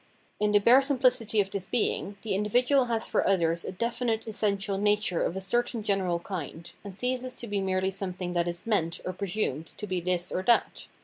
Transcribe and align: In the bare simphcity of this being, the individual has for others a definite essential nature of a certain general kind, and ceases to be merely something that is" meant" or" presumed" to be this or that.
In 0.39 0.51
the 0.51 0.57
bare 0.57 0.79
simphcity 0.79 1.39
of 1.41 1.51
this 1.51 1.67
being, 1.67 2.17
the 2.23 2.33
individual 2.33 2.85
has 2.85 3.07
for 3.07 3.27
others 3.27 3.63
a 3.63 3.71
definite 3.71 4.25
essential 4.25 4.79
nature 4.79 5.21
of 5.21 5.35
a 5.35 5.39
certain 5.41 5.83
general 5.83 6.17
kind, 6.17 6.71
and 6.83 6.95
ceases 6.95 7.35
to 7.35 7.45
be 7.45 7.61
merely 7.61 7.91
something 7.91 8.33
that 8.33 8.47
is" 8.47 8.65
meant" 8.65 8.99
or" 9.05 9.13
presumed" 9.13 9.67
to 9.77 9.85
be 9.85 10.01
this 10.01 10.31
or 10.31 10.41
that. 10.41 10.87